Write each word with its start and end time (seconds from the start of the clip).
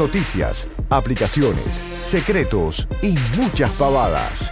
Noticias, 0.00 0.66
aplicaciones, 0.88 1.84
secretos 2.00 2.88
y 3.02 3.16
muchas 3.36 3.70
pavadas. 3.72 4.50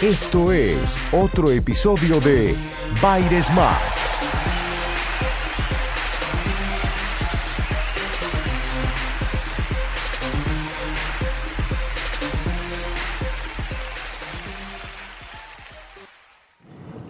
Esto 0.00 0.52
es 0.52 0.96
otro 1.12 1.50
episodio 1.50 2.18
de 2.18 2.56
Baires 3.02 3.52
Mac. 3.52 3.76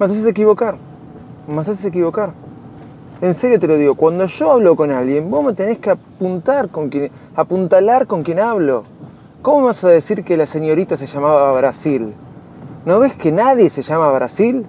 Me 0.00 0.06
haces 0.06 0.26
equivocar. 0.26 0.76
Me 1.46 1.60
haces 1.60 1.84
equivocar. 1.84 2.34
En 3.22 3.34
serio 3.34 3.60
te 3.60 3.66
lo 3.66 3.76
digo, 3.76 3.96
cuando 3.96 4.24
yo 4.24 4.52
hablo 4.52 4.74
con 4.76 4.90
alguien, 4.90 5.30
vos 5.30 5.44
me 5.44 5.52
tenés 5.52 5.76
que 5.76 5.90
apuntar 5.90 6.70
con 6.70 6.88
quien, 6.88 7.10
apuntalar 7.36 8.06
con 8.06 8.22
quien 8.22 8.40
hablo. 8.40 8.84
¿Cómo 9.42 9.66
vas 9.66 9.84
a 9.84 9.88
decir 9.88 10.24
que 10.24 10.38
la 10.38 10.46
señorita 10.46 10.96
se 10.96 11.06
llamaba 11.06 11.52
Brasil? 11.52 12.14
¿No 12.86 12.98
ves 12.98 13.14
que 13.14 13.30
nadie 13.30 13.68
se 13.68 13.82
llama 13.82 14.10
Brasil? 14.10 14.64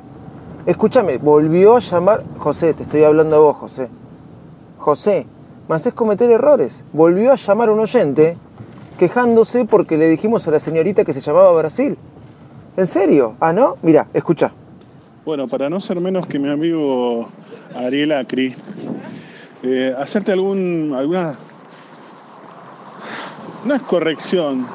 Escúchame, 0.65 1.17
volvió 1.17 1.77
a 1.77 1.79
llamar. 1.79 2.23
José, 2.39 2.73
te 2.73 2.83
estoy 2.83 3.05
hablando 3.05 3.37
a 3.37 3.39
vos, 3.39 3.55
José. 3.55 3.87
José, 4.79 5.25
me 5.69 5.75
haces 5.75 5.93
cometer 5.93 6.29
errores. 6.29 6.83
Volvió 6.91 7.31
a 7.31 7.35
llamar 7.35 7.69
a 7.69 7.71
un 7.71 7.79
oyente 7.79 8.37
quejándose 8.99 9.63
porque 9.63 9.97
le 9.97 10.09
dijimos 10.09 10.45
a 10.49 10.51
la 10.51 10.59
señorita 10.59 11.05
que 11.05 11.13
se 11.13 11.21
llamaba 11.21 11.53
Brasil. 11.53 11.97
¿En 12.75 12.85
serio? 12.85 13.35
¿Ah, 13.39 13.53
no? 13.53 13.77
Mira, 13.81 14.07
escucha. 14.13 14.51
Bueno, 15.23 15.47
para 15.47 15.69
no 15.69 15.79
ser 15.79 15.99
menos 15.99 16.25
que 16.25 16.39
mi 16.39 16.49
amigo 16.49 17.29
Ariel 17.75 18.11
Acri, 18.11 18.55
eh, 19.61 19.95
hacerte 19.95 20.31
algún, 20.31 20.95
alguna... 20.97 21.35
No 23.63 23.75
es 23.75 23.81
corrección, 23.83 24.65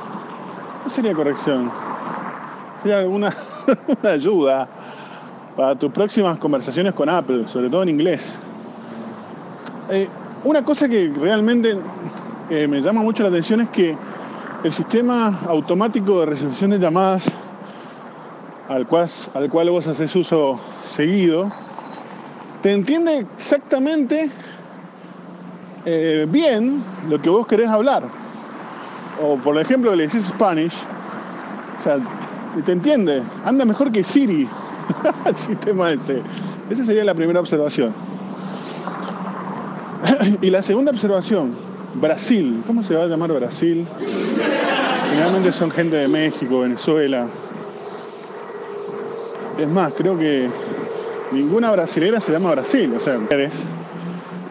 no 0.85 0.89
sería 0.89 1.15
corrección, 1.15 1.69
sería 2.81 3.01
alguna 3.01 3.35
una 4.01 4.11
ayuda 4.11 4.69
para 5.57 5.75
tus 5.75 5.91
próximas 5.91 6.39
conversaciones 6.39 6.95
con 6.95 7.09
Apple, 7.09 7.49
sobre 7.49 7.69
todo 7.69 7.83
en 7.83 7.89
inglés. 7.89 8.37
Eh, 9.91 10.07
una 10.45 10.65
cosa 10.65 10.89
que 10.89 11.13
realmente 11.21 11.77
eh, 12.51 12.69
me 12.69 12.81
llama 12.81 13.03
mucho 13.03 13.25
la 13.25 13.31
atención 13.31 13.63
es 13.63 13.69
que 13.71 13.97
el 14.63 14.71
sistema 14.71 15.41
automático 15.49 16.21
de 16.21 16.27
recepción 16.27 16.71
de 16.71 16.79
llamadas 16.79 17.35
al 18.69 18.87
cual, 18.87 19.09
al 19.35 19.51
cual 19.51 19.71
vos 19.71 19.87
haces 19.87 20.15
uso 20.17 20.59
seguido, 20.85 21.51
te 22.63 22.73
entiende 22.73 23.27
exactamente 23.37 24.31
eh, 25.85 26.27
bien 26.29 26.83
lo 27.09 27.21
que 27.21 27.31
vos 27.31 27.47
querés 27.47 27.69
hablar. 27.69 28.05
O 29.23 29.37
por 29.37 29.59
ejemplo, 29.59 29.95
le 29.95 30.07
decís 30.07 30.25
Spanish, 30.25 30.75
o 31.79 31.83
sea, 31.83 31.99
te 32.65 32.73
entiende, 32.73 33.23
anda 33.45 33.65
mejor 33.65 33.93
que 33.93 34.03
Siri, 34.03 34.49
el 35.25 35.37
sistema 35.37 35.93
ese. 35.93 36.23
Esa 36.69 36.85
sería 36.85 37.05
la 37.05 37.15
primera 37.15 37.39
observación. 37.39 37.95
y 40.43 40.51
la 40.51 40.63
segunda 40.63 40.91
observación, 40.91 41.53
Brasil. 41.95 42.63
¿Cómo 42.67 42.83
se 42.83 42.95
va 42.97 43.05
a 43.05 43.07
llamar 43.07 43.33
Brasil? 43.33 43.87
Generalmente 45.11 45.53
son 45.53 45.71
gente 45.71 45.97
de 45.97 46.09
México, 46.09 46.61
Venezuela. 46.61 47.27
Es 49.59 49.69
más, 49.69 49.93
creo 49.95 50.19
que 50.19 50.49
ninguna 51.33 51.71
brasilera 51.73 52.21
se 52.21 52.33
llama 52.33 52.51
Brasil, 52.51 52.93
o 52.97 53.01
sea, 53.01 53.19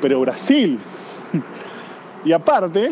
pero 0.01 0.19
Brasil. 0.19 0.79
Y 2.23 2.31
aparte, 2.31 2.91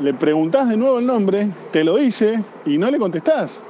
le 0.00 0.14
preguntás 0.14 0.68
de 0.68 0.76
nuevo 0.76 0.98
el 0.98 1.06
nombre, 1.06 1.50
te 1.70 1.84
lo 1.84 1.96
dice 1.96 2.42
y 2.66 2.78
no 2.78 2.90
le 2.90 2.98
contestás. 2.98 3.60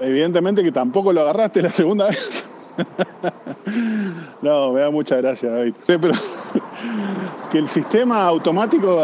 Evidentemente 0.00 0.62
que 0.62 0.72
tampoco 0.72 1.12
lo 1.12 1.22
agarraste 1.22 1.60
la 1.60 1.70
segunda 1.70 2.06
vez. 2.06 2.44
no, 4.42 4.72
me 4.72 4.80
da 4.80 4.90
mucha 4.90 5.16
gracia, 5.16 5.50
David. 5.50 5.74
Que 7.50 7.58
el 7.58 7.68
sistema 7.68 8.26
automático 8.26 9.00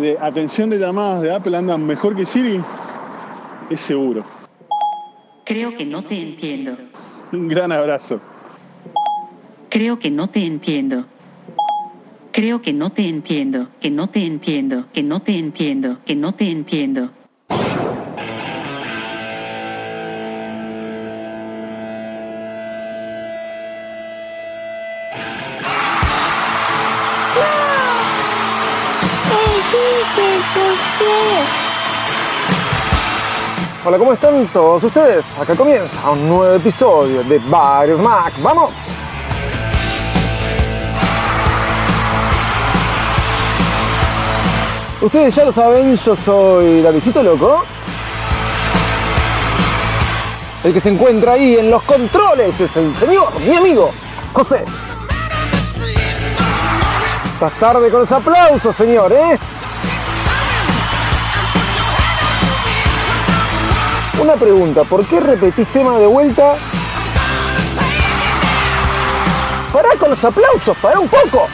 de 0.00 0.18
atención 0.20 0.70
de 0.70 0.78
llamadas 0.78 1.22
de 1.22 1.34
Apple 1.34 1.56
anda 1.56 1.76
mejor 1.76 2.14
que 2.14 2.24
Siri, 2.24 2.60
es 3.70 3.80
seguro. 3.80 4.24
Creo 5.44 5.76
que 5.76 5.84
no 5.84 6.02
te 6.02 6.16
entiendo. 6.16 6.76
Un 7.32 7.48
gran 7.48 7.70
abrazo. 7.70 8.20
Creo 9.68 9.98
que 9.98 10.10
no 10.10 10.28
te 10.28 10.44
entiendo. 10.44 11.04
Creo 12.32 12.62
que 12.62 12.72
no 12.72 12.90
te 12.90 13.08
entiendo, 13.08 13.68
que 13.80 13.90
no 13.90 14.08
te 14.08 14.24
entiendo, 14.24 14.86
que 14.92 15.02
no 15.02 15.20
te 15.20 15.38
entiendo, 15.38 15.98
que 16.04 16.16
no 16.16 16.32
te 16.32 16.50
entiendo. 16.50 17.10
Hola, 33.86 33.98
¿cómo 33.98 34.14
están 34.14 34.46
todos 34.46 34.82
ustedes? 34.82 35.36
Acá 35.36 35.54
comienza 35.54 36.08
un 36.08 36.26
nuevo 36.26 36.54
episodio 36.54 37.22
de 37.22 37.38
Varios 37.38 38.00
Mac. 38.00 38.32
¡Vamos! 38.40 39.00
Ustedes 45.02 45.34
ya 45.34 45.44
lo 45.44 45.52
saben, 45.52 45.96
yo 45.98 46.16
soy 46.16 46.80
Davidito 46.80 47.22
Loco. 47.22 47.62
El 50.64 50.72
que 50.72 50.80
se 50.80 50.88
encuentra 50.88 51.32
ahí 51.32 51.58
en 51.58 51.70
los 51.70 51.82
controles 51.82 52.58
es 52.58 52.74
el 52.78 52.94
señor, 52.94 53.38
mi 53.38 53.54
amigo, 53.54 53.90
José. 54.32 54.64
Estás 57.34 57.52
tarde 57.60 57.90
con 57.90 58.02
ese 58.02 58.14
aplauso, 58.14 58.72
señor, 58.72 59.12
¿eh? 59.12 59.38
Pregunta, 64.38 64.82
¿por 64.82 65.06
qué 65.06 65.20
repetís 65.20 65.66
tema 65.68 65.96
de 65.98 66.06
vuelta? 66.06 66.56
Pará 69.72 69.90
con 69.96 70.10
los 70.10 70.24
aplausos, 70.24 70.76
pará 70.78 70.98
un 70.98 71.08
poco. 71.08 71.46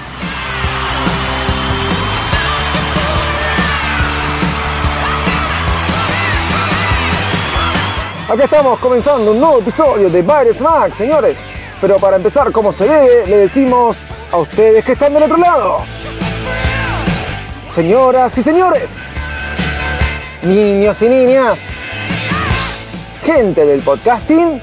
Acá 8.28 8.44
estamos 8.44 8.78
comenzando 8.78 9.32
un 9.32 9.40
nuevo 9.40 9.58
episodio 9.58 10.08
de 10.08 10.22
Bares 10.22 10.60
Max, 10.62 10.96
señores. 10.96 11.38
Pero 11.82 11.98
para 11.98 12.16
empezar 12.16 12.50
como 12.50 12.72
se 12.72 12.84
debe, 12.88 13.26
le 13.26 13.36
decimos 13.38 14.04
a 14.32 14.38
ustedes 14.38 14.84
que 14.84 14.92
están 14.92 15.12
del 15.12 15.24
otro 15.24 15.36
lado. 15.36 15.82
Señoras 17.74 18.36
y 18.38 18.42
señores, 18.42 19.10
niños 20.42 21.00
y 21.02 21.08
niñas, 21.08 21.70
gente 23.32 23.64
del 23.64 23.80
podcasting, 23.82 24.60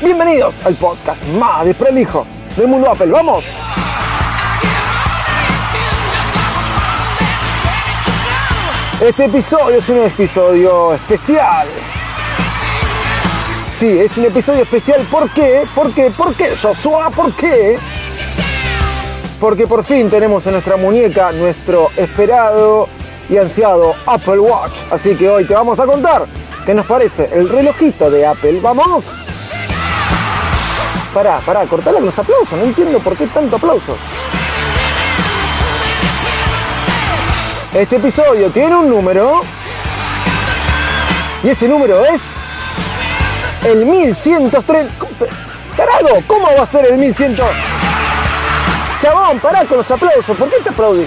bienvenidos 0.00 0.64
al 0.64 0.74
podcast 0.74 1.22
más 1.38 1.66
desprolijo 1.66 2.26
del 2.56 2.66
mundo 2.66 2.90
Apple. 2.90 3.08
¡Vamos! 3.08 3.44
Este 9.02 9.26
episodio 9.26 9.76
es 9.76 9.88
un 9.90 9.98
episodio 9.98 10.94
especial. 10.94 11.68
Sí, 13.78 13.86
es 13.86 14.16
un 14.16 14.24
episodio 14.24 14.62
especial. 14.62 15.02
¿Por 15.10 15.28
qué? 15.28 15.64
¿Por 15.74 15.92
qué? 15.92 16.10
¿Por 16.10 16.34
qué, 16.34 16.56
Joshua? 16.56 17.10
¿Por 17.10 17.34
qué? 17.34 17.78
Porque 19.38 19.66
por 19.66 19.84
fin 19.84 20.08
tenemos 20.08 20.46
en 20.46 20.52
nuestra 20.52 20.78
muñeca 20.78 21.32
nuestro 21.32 21.90
esperado 21.98 22.88
y 23.28 23.36
ansiado 23.36 23.94
Apple 24.06 24.38
Watch. 24.38 24.78
Así 24.90 25.14
que 25.14 25.28
hoy 25.28 25.44
te 25.44 25.52
vamos 25.52 25.78
a 25.78 25.84
contar 25.84 26.26
¿Qué 26.66 26.74
nos 26.74 26.84
parece? 26.84 27.30
El 27.32 27.48
relojito 27.48 28.10
de 28.10 28.26
Apple. 28.26 28.58
¡Vamos! 28.60 29.04
Pará, 31.14 31.38
pará, 31.46 31.64
cortala 31.64 31.98
con 31.98 32.06
los 32.06 32.18
aplausos. 32.18 32.58
No 32.58 32.64
entiendo 32.64 32.98
por 32.98 33.16
qué 33.16 33.28
tanto 33.28 33.54
aplauso. 33.54 33.96
Este 37.72 37.96
episodio 37.96 38.50
tiene 38.50 38.74
un 38.74 38.90
número. 38.90 39.42
Y 41.44 41.50
ese 41.50 41.68
número 41.68 42.04
es. 42.04 42.34
El 43.64 43.86
1103. 43.86 44.86
Carajo, 45.76 46.20
¿cómo 46.26 46.48
va 46.58 46.64
a 46.64 46.66
ser 46.66 46.86
el 46.86 46.98
1100? 46.98 47.36
Chabón, 48.98 49.38
pará 49.38 49.64
con 49.66 49.76
los 49.76 49.88
aplausos. 49.88 50.36
¿Por 50.36 50.50
qué 50.50 50.56
te 50.64 50.70
aplaudís? 50.70 51.06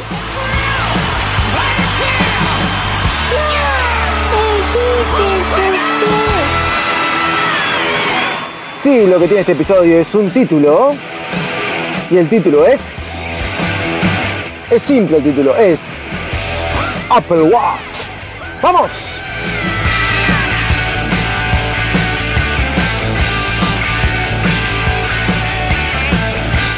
Sí, 8.82 9.06
lo 9.08 9.20
que 9.20 9.28
tiene 9.28 9.42
este 9.42 9.52
episodio 9.52 10.00
es 10.00 10.16
un 10.16 10.30
título. 10.30 10.96
Y 12.10 12.16
el 12.16 12.30
título 12.30 12.66
es. 12.66 13.10
Es 14.72 14.82
simple 14.82 15.18
el 15.18 15.24
título, 15.24 15.54
es. 15.58 15.82
Apple 17.10 17.42
Watch. 17.42 18.14
¡Vamos! 18.62 19.06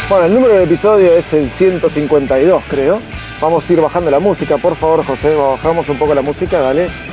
Bueno, 0.09 0.25
el 0.25 0.33
número 0.33 0.56
del 0.56 0.63
episodio 0.63 1.15
es 1.15 1.31
el 1.33 1.51
152, 1.51 2.63
creo. 2.68 3.00
Vamos 3.39 3.69
a 3.69 3.74
ir 3.74 3.80
bajando 3.80 4.09
la 4.09 4.19
música, 4.19 4.57
por 4.57 4.75
favor, 4.75 5.06
José. 5.06 5.36
Bajamos 5.36 5.88
un 5.88 6.00
poco 6.00 6.15
la 6.15 6.24
música, 6.24 6.62
dale. 6.62 7.11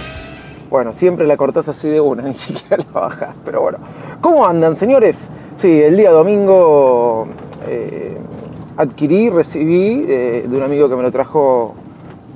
Bueno, 0.70 0.92
siempre 0.92 1.26
la 1.26 1.38
cortás 1.38 1.66
así 1.68 1.88
de 1.88 2.00
una, 2.00 2.22
ni 2.24 2.34
siquiera 2.34 2.84
la 2.92 3.00
bajás. 3.00 3.34
Pero 3.44 3.62
bueno, 3.62 3.78
¿cómo 4.20 4.46
andan, 4.46 4.76
señores? 4.76 5.28
Sí, 5.56 5.80
el 5.80 5.96
día 5.96 6.10
domingo 6.10 7.26
eh, 7.66 8.16
adquirí, 8.76 9.30
recibí 9.30 10.04
eh, 10.06 10.46
de 10.48 10.56
un 10.56 10.62
amigo 10.62 10.88
que 10.88 10.96
me 10.96 11.02
lo 11.02 11.10
trajo 11.10 11.74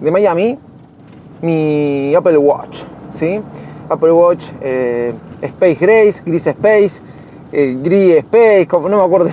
de 0.00 0.11
Miami 0.11 0.58
mi 1.43 2.14
Apple 2.14 2.38
Watch, 2.38 2.82
¿sí? 3.11 3.40
Apple 3.88 4.12
Watch 4.12 4.46
eh, 4.61 5.12
Space 5.40 5.75
Grace, 5.75 6.23
Gris 6.25 6.46
Space, 6.46 7.02
Gris 7.52 8.19
Space, 8.19 8.67
como, 8.69 8.88
no 8.88 8.99
me 8.99 9.05
acuerdo 9.05 9.31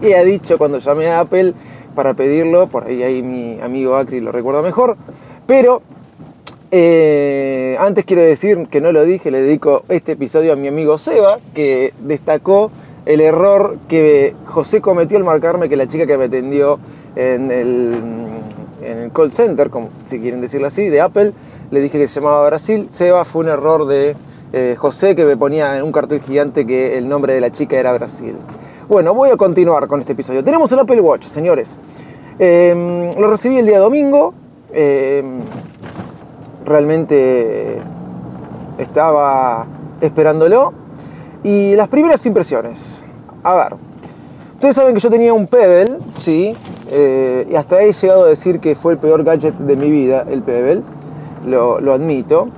qué 0.00 0.16
ha 0.16 0.24
dicho 0.24 0.56
cuando 0.56 0.78
llamé 0.78 1.08
a 1.08 1.20
Apple 1.20 1.52
para 1.94 2.14
pedirlo, 2.14 2.66
por 2.66 2.84
ahí 2.86 3.02
ahí 3.02 3.22
mi 3.22 3.60
amigo 3.60 3.94
Acri 3.94 4.20
lo 4.20 4.32
recuerda 4.32 4.62
mejor, 4.62 4.96
pero 5.46 5.82
eh, 6.76 7.76
antes 7.78 8.04
quiero 8.04 8.22
decir 8.22 8.66
que 8.68 8.80
no 8.80 8.90
lo 8.90 9.04
dije, 9.04 9.30
le 9.30 9.42
dedico 9.42 9.84
este 9.88 10.12
episodio 10.12 10.52
a 10.52 10.56
mi 10.56 10.66
amigo 10.66 10.98
Seba, 10.98 11.38
que 11.54 11.94
destacó 12.00 12.72
el 13.06 13.20
error 13.20 13.78
que 13.88 14.34
José 14.46 14.80
cometió 14.80 15.16
al 15.16 15.22
marcarme 15.22 15.68
que 15.68 15.76
la 15.76 15.86
chica 15.86 16.04
que 16.04 16.18
me 16.18 16.24
atendió 16.24 16.80
en 17.14 17.52
el, 17.52 17.94
en 18.82 18.98
el 18.98 19.12
call 19.12 19.30
center, 19.32 19.70
como, 19.70 19.90
si 20.02 20.18
quieren 20.18 20.40
decirlo 20.40 20.66
así, 20.66 20.88
de 20.88 21.00
Apple, 21.00 21.32
le 21.70 21.80
dije 21.80 21.96
que 21.96 22.08
se 22.08 22.16
llamaba 22.16 22.44
Brasil. 22.48 22.88
Seba 22.90 23.24
fue 23.24 23.44
un 23.44 23.50
error 23.50 23.86
de 23.86 24.16
eh, 24.52 24.74
José 24.76 25.14
que 25.14 25.24
me 25.24 25.36
ponía 25.36 25.76
en 25.76 25.84
un 25.84 25.92
cartel 25.92 26.22
gigante 26.22 26.66
que 26.66 26.98
el 26.98 27.08
nombre 27.08 27.34
de 27.34 27.40
la 27.40 27.52
chica 27.52 27.78
era 27.78 27.92
Brasil. 27.92 28.34
Bueno, 28.88 29.14
voy 29.14 29.30
a 29.30 29.36
continuar 29.36 29.86
con 29.86 30.00
este 30.00 30.14
episodio. 30.14 30.42
Tenemos 30.42 30.72
el 30.72 30.80
Apple 30.80 31.00
Watch, 31.00 31.28
señores. 31.28 31.76
Eh, 32.40 33.12
lo 33.16 33.30
recibí 33.30 33.60
el 33.60 33.66
día 33.66 33.78
domingo 33.78 34.34
realmente 36.64 37.78
estaba 38.78 39.66
esperándolo. 40.00 40.72
Y 41.42 41.74
las 41.76 41.88
primeras 41.88 42.24
impresiones. 42.24 43.02
A 43.42 43.54
ver, 43.54 43.74
ustedes 44.54 44.76
saben 44.76 44.94
que 44.94 45.00
yo 45.00 45.10
tenía 45.10 45.34
un 45.34 45.46
Pebble, 45.46 45.98
sí, 46.16 46.56
eh, 46.90 47.46
y 47.50 47.54
hasta 47.54 47.82
he 47.82 47.92
llegado 47.92 48.24
a 48.24 48.28
decir 48.28 48.60
que 48.60 48.74
fue 48.74 48.94
el 48.94 48.98
peor 48.98 49.24
gadget 49.24 49.54
de 49.54 49.76
mi 49.76 49.90
vida, 49.90 50.24
el 50.28 50.42
Pebble, 50.42 50.82
lo, 51.46 51.92
admito. 51.92 52.48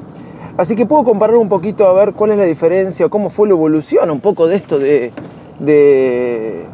Así 0.57 0.77
que 0.77 0.87
puedo 0.87 1.03
comparar 1.03 1.37
un 1.37 1.49
poquito 1.49 1.87
a 1.87 1.93
ver 1.93 2.15
cuál 2.15 2.31
es 2.31 2.39
la 2.39 2.45
diferencia, 2.45 3.09
cómo 3.09 3.29
fue 3.29 3.49
la 3.49 3.55
evolución 3.55 4.11
un 4.11 4.21
poco 4.21 4.47
de 4.47 4.57
esto 4.57 4.79
de, 4.79 5.13
de, 5.59 6.65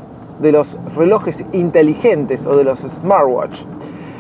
de 0.41 0.53
los 0.53 0.77
relojes 0.95 1.47
inteligentes 1.53 2.47
o 2.47 2.57
de 2.57 2.65
los 2.65 2.81
smartwatch. 2.81 3.63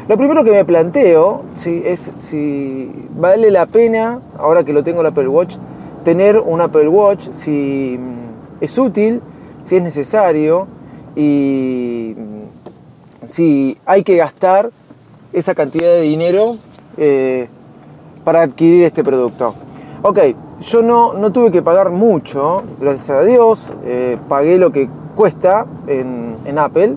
Lo 0.09 0.17
primero 0.17 0.43
que 0.43 0.51
me 0.51 0.65
planteo 0.65 1.43
es 1.65 2.11
si 2.19 2.91
vale 3.15 3.53
la 3.53 3.67
pena, 3.67 4.21
ahora 4.37 4.65
que 4.65 4.73
lo 4.73 4.83
tengo 4.83 5.01
el 5.01 5.07
Apple 5.07 5.29
Watch, 5.29 5.57
tener 6.05 6.39
un 6.39 6.61
Apple 6.61 6.89
Watch, 6.89 7.29
si 7.31 7.97
mm, 7.99 8.63
es 8.65 8.77
útil, 8.79 9.21
si 9.63 9.77
es 9.77 9.83
necesario 9.83 10.67
y 11.15 12.17
mm, 12.17 13.29
si 13.29 13.79
hay 13.87 14.03
que 14.03 14.17
gastar 14.17 14.71
esa 15.33 15.55
cantidad 15.55 15.89
de 15.93 16.01
dinero 16.01 16.57
eh, 16.97 17.47
para 18.25 18.43
adquirir 18.43 18.83
este 18.83 19.05
producto. 19.05 19.55
Ok, 20.03 20.19
yo 20.63 20.83
no, 20.83 21.15
no, 21.15 21.31
tuve 21.31 21.53
que 21.53 21.63
pagar 21.63 21.91
mucho, 21.91 22.65
gracias 22.81 23.11
a 23.11 23.23
Dios, 23.23 23.73
eh, 23.85 24.19
pagué 24.29 24.59
lo 24.59 24.73
que 24.73 24.89
cuesta 25.15 25.65
en, 25.87 26.59
Apple, 26.59 26.97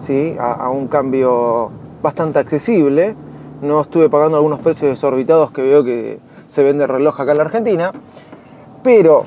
¿sí? 0.00 0.34
a 0.38 0.70
un 0.70 0.88
cambio 0.88 1.70
bastante 2.02 2.38
accesible. 2.38 3.14
No 3.62 3.80
estuve 3.80 4.08
pagando 4.08 4.36
algunos 4.36 4.60
precios 4.60 4.90
desorbitados 4.90 5.50
que 5.50 5.62
veo 5.62 5.82
que 5.84 6.18
se 6.46 6.62
vende 6.62 6.86
reloj 6.86 7.20
acá 7.20 7.32
en 7.32 7.38
la 7.38 7.44
Argentina. 7.44 7.92
Pero 8.82 9.24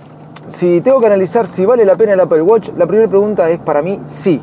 si 0.47 0.81
tengo 0.81 0.99
que 0.99 1.07
analizar 1.07 1.47
si 1.47 1.65
vale 1.65 1.85
la 1.85 1.95
pena 1.95 2.13
el 2.13 2.19
Apple 2.19 2.41
Watch, 2.41 2.69
la 2.77 2.85
primera 2.85 3.09
pregunta 3.09 3.49
es 3.49 3.59
para 3.59 3.81
mí 3.81 3.99
sí. 4.05 4.41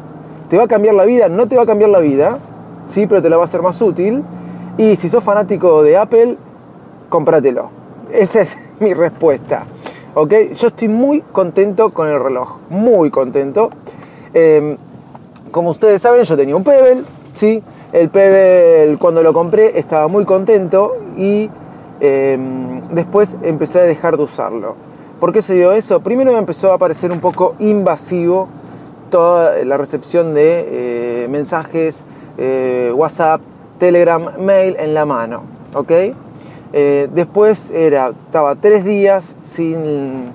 ¿Te 0.49 0.57
va 0.57 0.65
a 0.65 0.69
cambiar 0.69 0.95
la 0.95 1.05
vida? 1.05 1.29
No 1.29 1.47
te 1.47 1.57
va 1.57 1.63
a 1.63 1.67
cambiar 1.67 1.91
la 1.91 2.01
vida, 2.01 2.39
sí, 2.87 3.07
pero 3.07 3.21
te 3.21 3.29
la 3.29 3.37
va 3.37 3.43
a 3.43 3.47
hacer 3.47 3.63
más 3.63 3.81
útil. 3.83 4.25
Y 4.79 4.97
si 4.97 5.09
sos 5.09 5.23
fanático 5.23 5.83
de 5.83 5.97
Apple, 5.97 6.37
cómpratelo. 7.09 7.71
Esa 8.13 8.43
es 8.43 8.57
mi 8.81 8.95
respuesta. 8.95 9.67
¿Ok? 10.15 10.33
Yo 10.57 10.69
estoy 10.69 10.89
muy 10.89 11.21
contento 11.21 11.91
con 11.91 12.09
el 12.09 12.23
reloj. 12.23 12.59
Muy 12.71 13.11
contento. 13.11 13.71
Em, 14.33 14.77
como 15.51 15.71
ustedes 15.71 16.01
saben, 16.01 16.23
yo 16.23 16.37
tenía 16.37 16.57
un 16.57 16.65
Pebble, 16.65 17.03
¿sí? 17.35 17.63
El 17.93 18.11
Pebble 18.11 18.99
cuando 18.99 19.23
lo 19.23 19.33
compré 19.33 19.79
estaba 19.79 20.09
muy 20.09 20.25
contento 20.25 20.97
y 21.17 21.49
em, 22.01 22.83
después 22.91 23.37
empecé 23.43 23.81
a 23.81 23.83
dejar 23.85 24.17
de 24.17 24.25
usarlo. 24.25 24.75
¿Por 25.21 25.33
qué 25.33 25.43
se 25.43 25.55
dio 25.55 25.73
eso? 25.73 26.01
Primero 26.01 26.33
me 26.33 26.39
empezó 26.39 26.73
a 26.73 26.79
parecer 26.79 27.11
un 27.11 27.21
poco 27.21 27.55
invasivo 27.59 28.49
toda 29.11 29.65
la 29.65 29.79
recepción 29.79 30.35
de 30.35 30.67
eh, 31.25 31.29
mensajes, 31.29 32.05
eh, 32.37 32.93
WhatsApp, 32.95 33.41
Telegram, 33.79 34.33
mail 34.39 34.77
en 34.79 34.95
la 34.95 35.07
mano. 35.07 35.43
¿ok? 35.75 35.93
Eh, 36.73 37.09
después 37.13 37.71
era, 37.71 38.11
estaba 38.27 38.55
tres 38.57 38.85
días 38.85 39.35
sin, 39.41 40.31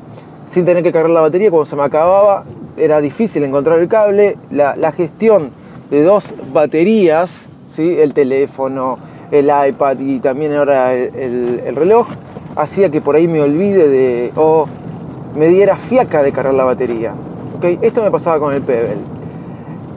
sin, 0.45 0.65
tener 0.65 0.83
que 0.83 0.91
cargar 0.91 1.11
la 1.11 1.21
batería, 1.21 1.51
cuando 1.51 1.65
se 1.65 1.75
me 1.75 1.83
acababa 1.83 2.43
era 2.75 2.99
difícil 3.01 3.43
encontrar 3.43 3.77
el 3.79 3.87
cable, 3.87 4.37
la, 4.49 4.75
la 4.75 4.91
gestión 4.91 5.51
de 5.91 6.01
dos 6.03 6.33
baterías, 6.51 7.47
¿sí? 7.65 7.99
el 7.99 8.13
teléfono, 8.13 8.97
el 9.31 9.51
iPad 9.69 9.99
y 9.99 10.19
también 10.19 10.53
ahora 10.53 10.93
el, 10.93 11.75
reloj, 11.75 12.07
hacía 12.55 12.89
que 12.89 13.01
por 13.01 13.15
ahí 13.15 13.27
me 13.27 13.41
olvide 13.41 13.87
de 13.87 14.31
o 14.35 14.67
me 15.35 15.47
diera 15.47 15.77
fiaca 15.77 16.21
de 16.21 16.31
cargar 16.31 16.53
la 16.53 16.63
batería. 16.63 17.13
¿okay? 17.57 17.79
Esto 17.81 18.03
me 18.03 18.11
pasaba 18.11 18.39
con 18.39 18.53
el 18.53 18.61
Pebble. 18.61 18.97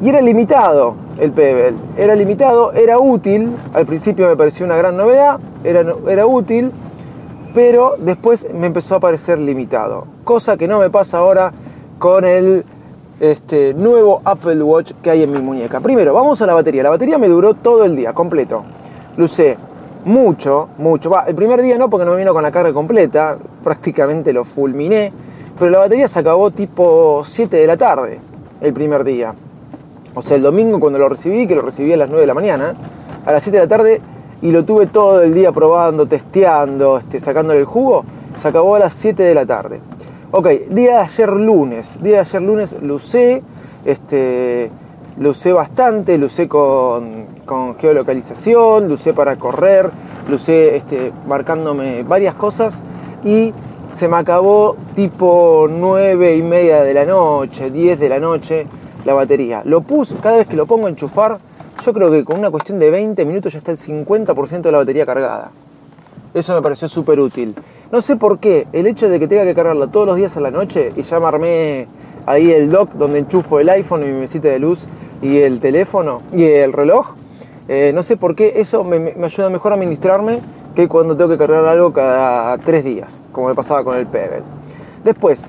Y 0.02 0.08
era 0.08 0.20
limitado 0.20 0.94
el 1.18 1.32
Pebble. 1.32 1.74
Era 1.96 2.14
limitado, 2.14 2.72
era 2.72 2.98
útil. 2.98 3.54
Al 3.72 3.86
principio 3.86 4.28
me 4.28 4.36
pareció 4.36 4.66
una 4.66 4.76
gran 4.76 4.96
novedad, 4.96 5.38
era, 5.64 5.84
era 6.08 6.26
útil, 6.26 6.70
pero 7.54 7.96
después 7.98 8.46
me 8.54 8.66
empezó 8.66 8.96
a 8.96 9.00
parecer 9.00 9.38
limitado. 9.38 10.06
Cosa 10.24 10.56
que 10.56 10.68
no 10.68 10.78
me 10.78 10.90
pasa 10.90 11.18
ahora 11.18 11.52
con 11.98 12.24
el 12.24 12.64
este 13.20 13.74
nuevo 13.74 14.20
Apple 14.24 14.62
Watch 14.62 14.92
que 15.02 15.10
hay 15.10 15.22
en 15.22 15.32
mi 15.32 15.38
muñeca. 15.38 15.80
Primero, 15.80 16.12
vamos 16.12 16.40
a 16.42 16.46
la 16.46 16.54
batería. 16.54 16.82
La 16.82 16.90
batería 16.90 17.18
me 17.18 17.28
duró 17.28 17.54
todo 17.54 17.84
el 17.84 17.96
día, 17.96 18.12
completo. 18.12 18.64
Lo 19.16 19.24
usé 19.24 19.56
mucho, 20.04 20.68
mucho. 20.78 21.10
el 21.26 21.34
primer 21.34 21.62
día 21.62 21.78
no, 21.78 21.90
porque 21.90 22.04
no 22.04 22.12
me 22.12 22.18
vino 22.18 22.32
con 22.32 22.42
la 22.42 22.52
carga 22.52 22.72
completa. 22.72 23.38
Prácticamente 23.64 24.32
lo 24.32 24.44
fulminé. 24.44 25.12
Pero 25.58 25.70
la 25.70 25.78
batería 25.78 26.06
se 26.06 26.18
acabó 26.18 26.50
tipo 26.50 27.22
7 27.24 27.56
de 27.56 27.66
la 27.66 27.76
tarde, 27.76 28.20
el 28.60 28.72
primer 28.74 29.04
día. 29.04 29.34
O 30.14 30.20
sea, 30.20 30.36
el 30.36 30.42
domingo 30.42 30.78
cuando 30.78 30.98
lo 30.98 31.08
recibí, 31.08 31.46
que 31.46 31.54
lo 31.54 31.62
recibí 31.62 31.92
a 31.94 31.96
las 31.96 32.08
9 32.08 32.20
de 32.20 32.26
la 32.26 32.34
mañana, 32.34 32.74
a 33.24 33.32
las 33.32 33.42
7 33.42 33.56
de 33.56 33.64
la 33.64 33.68
tarde, 33.68 34.00
y 34.42 34.50
lo 34.50 34.64
tuve 34.64 34.86
todo 34.86 35.22
el 35.22 35.32
día 35.32 35.52
probando, 35.52 36.06
testeando, 36.06 36.98
este, 36.98 37.20
sacándole 37.20 37.60
el 37.60 37.64
jugo, 37.64 38.04
se 38.36 38.48
acabó 38.48 38.76
a 38.76 38.78
las 38.78 38.92
7 38.92 39.22
de 39.22 39.34
la 39.34 39.46
tarde. 39.46 39.80
Ok, 40.32 40.48
día 40.70 40.94
de 40.94 40.98
ayer 40.98 41.30
lunes. 41.30 42.02
Día 42.02 42.14
de 42.14 42.20
ayer 42.20 42.42
lunes 42.42 42.76
lo 42.82 42.96
usé. 42.96 43.44
Este, 43.84 44.70
lo 45.18 45.30
usé 45.30 45.52
bastante, 45.52 46.18
lo 46.18 46.26
usé 46.26 46.48
con, 46.48 47.26
geolocalización, 47.78 48.88
lo 48.88 48.94
usé 48.94 49.14
para 49.14 49.36
correr, 49.36 49.90
lo 50.28 50.36
usé 50.36 50.76
este, 50.76 51.12
marcándome 51.28 52.02
varias 52.02 52.34
cosas 52.34 52.82
y 53.24 53.54
se 53.92 54.08
me 54.08 54.16
acabó 54.16 54.76
tipo 54.96 55.68
9 55.70 56.36
y 56.36 56.42
media 56.42 56.82
de 56.82 56.92
la 56.92 57.06
noche, 57.06 57.70
10 57.70 57.98
de 57.98 58.08
la 58.08 58.18
noche 58.18 58.66
la 59.04 59.14
batería. 59.14 59.62
Lo 59.64 59.82
puse, 59.82 60.16
cada 60.16 60.38
vez 60.38 60.48
que 60.48 60.56
lo 60.56 60.66
pongo 60.66 60.86
a 60.86 60.90
enchufar, 60.90 61.38
yo 61.84 61.92
creo 61.94 62.10
que 62.10 62.24
con 62.24 62.40
una 62.40 62.50
cuestión 62.50 62.80
de 62.80 62.90
20 62.90 63.24
minutos 63.24 63.52
ya 63.52 63.58
está 63.60 63.70
el 63.70 63.78
50% 63.78 64.60
de 64.60 64.72
la 64.72 64.78
batería 64.78 65.06
cargada. 65.06 65.52
Eso 66.36 66.54
me 66.54 66.60
pareció 66.60 66.86
súper 66.86 67.18
útil. 67.18 67.54
No 67.90 68.02
sé 68.02 68.16
por 68.16 68.38
qué, 68.38 68.66
el 68.74 68.86
hecho 68.86 69.08
de 69.08 69.18
que 69.18 69.26
tenga 69.26 69.44
que 69.44 69.54
cargarla 69.54 69.86
todos 69.86 70.06
los 70.06 70.16
días 70.16 70.36
a 70.36 70.40
la 70.42 70.50
noche 70.50 70.92
y 70.94 71.00
ya 71.00 71.18
me 71.18 71.24
armé 71.24 71.86
ahí 72.26 72.52
el 72.52 72.70
dock 72.70 72.92
donde 72.92 73.20
enchufo 73.20 73.58
el 73.58 73.70
iPhone 73.70 74.02
y 74.02 74.06
mi 74.08 74.20
mesita 74.20 74.48
de 74.48 74.58
luz 74.58 74.86
y 75.22 75.38
el 75.38 75.60
teléfono 75.60 76.20
y 76.34 76.44
el 76.44 76.74
reloj, 76.74 77.14
eh, 77.68 77.90
no 77.94 78.02
sé 78.02 78.18
por 78.18 78.36
qué 78.36 78.52
eso 78.56 78.84
me, 78.84 79.14
ayuda 79.24 79.48
mejor 79.48 79.72
a 79.72 79.76
administrarme 79.76 80.40
que 80.74 80.88
cuando 80.88 81.16
tengo 81.16 81.30
que 81.30 81.38
cargar 81.38 81.64
algo 81.64 81.94
cada 81.94 82.58
tres 82.58 82.84
días, 82.84 83.22
como 83.32 83.48
me 83.48 83.54
pasaba 83.54 83.82
con 83.82 83.96
el 83.96 84.06
Pebble. 84.06 84.42
Después, 85.04 85.48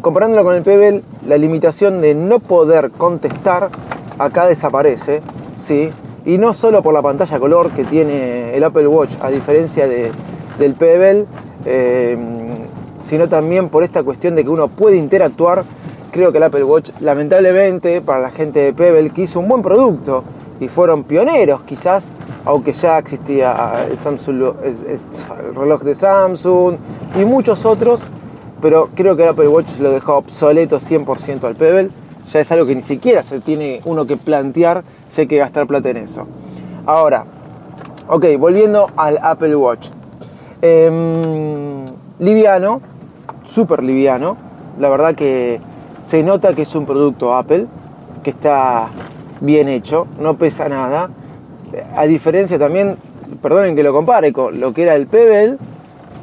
comparándolo 0.00 0.44
con 0.44 0.54
el 0.54 0.62
Pebble, 0.62 1.02
la 1.26 1.36
limitación 1.36 2.00
de 2.00 2.14
no 2.14 2.38
poder 2.38 2.90
contestar 2.90 3.68
acá 4.18 4.46
desaparece, 4.46 5.20
¿sí? 5.60 5.90
Y 6.26 6.38
no 6.38 6.54
solo 6.54 6.82
por 6.82 6.94
la 6.94 7.02
pantalla 7.02 7.38
color 7.38 7.70
que 7.70 7.84
tiene 7.84 8.56
el 8.56 8.64
Apple 8.64 8.86
Watch, 8.86 9.16
a 9.20 9.30
diferencia 9.30 9.86
de, 9.86 10.10
del 10.58 10.74
Pebble, 10.74 11.26
eh, 11.66 12.16
sino 12.98 13.28
también 13.28 13.68
por 13.68 13.84
esta 13.84 14.02
cuestión 14.02 14.34
de 14.34 14.44
que 14.44 14.50
uno 14.50 14.68
puede 14.68 14.96
interactuar. 14.96 15.64
Creo 16.10 16.32
que 16.32 16.38
el 16.38 16.44
Apple 16.44 16.64
Watch, 16.64 16.90
lamentablemente, 17.00 18.00
para 18.00 18.20
la 18.20 18.30
gente 18.30 18.60
de 18.60 18.72
Pebble, 18.72 19.10
que 19.10 19.22
hizo 19.22 19.40
un 19.40 19.48
buen 19.48 19.62
producto 19.62 20.24
y 20.60 20.68
fueron 20.68 21.04
pioneros, 21.04 21.62
quizás, 21.62 22.12
aunque 22.44 22.72
ya 22.72 22.98
existía 22.98 23.86
el, 23.90 23.96
Samsung, 23.98 24.54
el 24.64 25.54
reloj 25.54 25.82
de 25.82 25.94
Samsung 25.94 26.76
y 27.20 27.24
muchos 27.24 27.66
otros, 27.66 28.02
pero 28.62 28.88
creo 28.94 29.16
que 29.16 29.24
el 29.24 29.30
Apple 29.30 29.48
Watch 29.48 29.78
lo 29.80 29.90
dejó 29.90 30.14
obsoleto 30.16 30.78
100% 30.78 31.44
al 31.44 31.56
Pebble. 31.56 31.90
Ya 32.32 32.40
es 32.40 32.50
algo 32.50 32.64
que 32.64 32.74
ni 32.74 32.80
siquiera 32.80 33.22
se 33.22 33.40
tiene 33.40 33.82
uno 33.84 34.06
que 34.06 34.16
plantear 34.16 34.82
si 35.14 35.20
hay 35.20 35.26
que 35.28 35.36
gastar 35.36 35.68
plata 35.68 35.90
en 35.90 35.98
eso. 35.98 36.26
Ahora, 36.86 37.24
ok, 38.08 38.26
volviendo 38.36 38.90
al 38.96 39.20
Apple 39.22 39.54
Watch. 39.54 39.88
Em, 40.60 41.84
liviano, 42.18 42.80
súper 43.44 43.84
liviano. 43.84 44.36
La 44.80 44.88
verdad 44.88 45.14
que 45.14 45.60
se 46.02 46.24
nota 46.24 46.52
que 46.52 46.62
es 46.62 46.74
un 46.74 46.84
producto 46.84 47.32
Apple, 47.32 47.66
que 48.24 48.30
está 48.30 48.88
bien 49.40 49.68
hecho, 49.68 50.08
no 50.18 50.36
pesa 50.36 50.68
nada. 50.68 51.10
A 51.96 52.06
diferencia 52.06 52.58
también, 52.58 52.96
perdonen 53.40 53.76
que 53.76 53.84
lo 53.84 53.92
compare 53.92 54.32
con 54.32 54.58
lo 54.58 54.74
que 54.74 54.82
era 54.82 54.96
el 54.96 55.06
Pebble, 55.06 55.58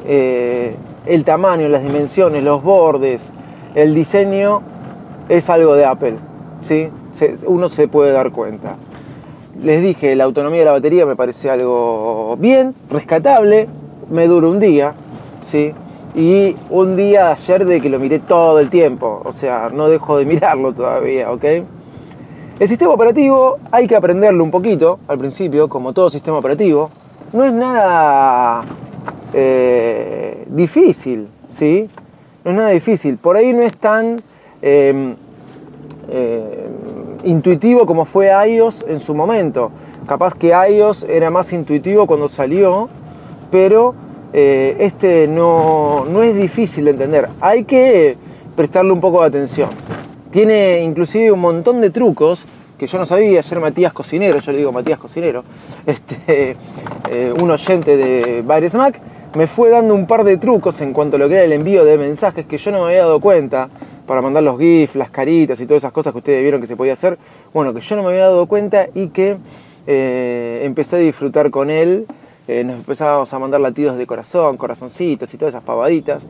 eh, 0.06 0.76
el 1.06 1.24
tamaño, 1.24 1.70
las 1.70 1.84
dimensiones, 1.84 2.44
los 2.44 2.62
bordes, 2.62 3.32
el 3.74 3.96
diseño 3.96 4.62
es 5.30 5.50
algo 5.50 5.76
de 5.76 5.86
Apple. 5.86 6.16
¿sí? 6.62 6.90
Uno 7.46 7.70
se 7.70 7.88
puede 7.88 8.12
dar 8.12 8.32
cuenta. 8.32 8.76
Les 9.64 9.82
dije, 9.82 10.16
la 10.16 10.24
autonomía 10.24 10.60
de 10.60 10.66
la 10.66 10.72
batería 10.72 11.06
me 11.06 11.16
parece 11.16 11.50
algo 11.50 12.36
bien, 12.38 12.74
rescatable, 12.90 13.68
me 14.10 14.28
dura 14.28 14.48
un 14.48 14.60
día, 14.60 14.94
¿sí? 15.44 15.72
Y 16.16 16.56
un 16.70 16.96
día 16.96 17.32
ayer 17.32 17.66
de 17.66 17.80
que 17.80 17.90
lo 17.90 18.00
miré 18.00 18.20
todo 18.20 18.60
el 18.60 18.70
tiempo, 18.70 19.22
o 19.24 19.32
sea, 19.32 19.70
no 19.74 19.88
dejo 19.88 20.18
de 20.18 20.26
mirarlo 20.26 20.74
todavía, 20.74 21.32
¿ok? 21.32 21.46
El 22.62 22.68
sistema 22.68 22.94
operativo 22.94 23.58
hay 23.72 23.88
que 23.88 23.96
aprenderlo 23.96 24.44
un 24.44 24.52
poquito 24.52 25.00
al 25.08 25.18
principio, 25.18 25.68
como 25.68 25.94
todo 25.94 26.12
sistema 26.12 26.38
operativo. 26.38 26.92
No 27.34 27.44
es 27.44 27.54
nada 27.54 28.62
eh, 29.34 30.46
difícil, 30.48 31.28
¿sí? 31.48 31.90
No 32.44 32.52
es 32.52 32.58
nada 32.58 32.70
difícil. 32.70 33.18
Por 33.18 33.36
ahí 33.36 33.52
no 33.52 33.64
es 33.64 33.76
tan 33.78 34.22
em, 34.62 35.16
eh, 36.10 36.68
intuitivo 37.24 37.86
como 37.86 38.06
fue 38.06 38.30
iOS 38.48 38.86
en 38.88 39.00
su 39.00 39.14
momento. 39.14 39.72
Capaz 40.08 40.36
que 40.36 40.50
iOS 40.50 41.04
era 41.04 41.30
más 41.30 41.54
intuitivo 41.54 42.08
cuando 42.08 42.28
salió, 42.28 42.90
pero 43.52 43.94
eh, 44.34 44.78
este 44.80 45.28
no, 45.28 46.06
no 46.06 46.24
es 46.24 46.36
difícil 46.36 46.86
de 46.86 46.92
entender. 46.92 47.30
Hay 47.40 47.64
que 47.64 48.18
prestarle 48.56 48.92
un 48.92 49.02
poco 49.02 49.22
de 49.22 49.28
atención. 49.28 49.70
Tiene 50.32 50.82
inclusive 50.82 51.32
un 51.32 51.40
montón 51.40 51.82
de 51.82 51.90
trucos 51.90 52.46
que 52.78 52.88
yo 52.88 52.98
no 52.98 53.06
sabía. 53.06 53.40
Ayer 53.40 53.60
Matías 53.60 53.94
Cocinero, 53.94 54.40
yo 54.40 54.52
le 54.52 54.58
digo 54.60 54.72
Matías 54.72 55.00
Cocinero, 55.00 55.44
este, 55.86 56.56
eh, 57.10 57.34
un 57.42 57.52
oyente 57.52 57.98
de 57.98 58.42
Baires 58.42 58.74
Mac, 58.74 59.00
me 59.36 59.48
fue 59.48 59.70
dando 59.70 59.94
un 59.94 60.08
par 60.08 60.24
de 60.24 60.38
trucos 60.38 60.82
en 60.82 60.92
cuanto 60.92 61.16
a 61.16 61.20
lo 61.20 61.30
que 61.30 61.36
era 61.36 61.44
el 61.44 61.54
envío 61.54 61.86
de 61.86 61.98
mensajes 61.98 62.46
que 62.46 62.58
yo 62.58 62.72
no 62.72 62.80
me 62.80 62.86
había 62.86 63.02
dado 63.02 63.20
cuenta 63.20 63.70
para 64.06 64.22
mandar 64.22 64.44
los 64.44 64.58
GIFs, 64.60 64.96
las 64.96 65.10
caritas 65.10 65.60
y 65.62 65.66
todas 65.66 65.82
esas 65.84 65.92
cosas 65.92 66.14
que 66.14 66.20
ustedes 66.20 66.42
vieron 66.42 66.62
que 66.62 66.68
se 66.68 66.76
podía 66.76 66.94
hacer. 66.94 67.18
Bueno, 67.54 67.74
que 67.74 67.82
yo 67.82 67.96
no 67.96 68.04
me 68.04 68.10
había 68.10 68.24
dado 68.24 68.46
cuenta 68.46 68.88
y 68.94 69.08
que 69.08 69.38
eh, 69.88 70.62
empecé 70.64 70.98
a 70.98 71.00
disfrutar 71.00 71.50
con 71.52 71.70
él 71.70 72.06
eh, 72.48 72.64
nos 72.64 72.76
empezábamos 72.78 73.32
a 73.34 73.40
mandar 73.40 73.62
latidos 73.62 73.98
de 73.98 74.08
corazón, 74.08 74.58
corazoncitos 74.58 75.34
y 75.34 75.38
todas 75.38 75.54
esas 75.54 75.64
pavaditas. 75.64 76.24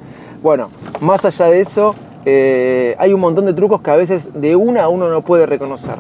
Bueno, 0.44 0.70
más 1.00 1.24
allá 1.24 1.46
de 1.46 1.62
eso, 1.62 1.96
eh, 2.26 2.96
hay 3.00 3.14
un 3.14 3.22
montón 3.22 3.46
de 3.46 3.54
trucos 3.54 3.82
que 3.82 3.92
a 3.92 3.96
veces 3.96 4.30
de 4.34 4.56
una 4.56 4.90
uno 4.90 5.10
no 5.10 5.22
puede 5.22 5.46
reconocer. 5.46 5.96